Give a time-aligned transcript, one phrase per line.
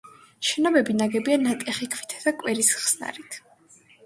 [0.51, 3.41] შენობები ნაგებია ნატეხი ქვითა და კირის ხსნარით.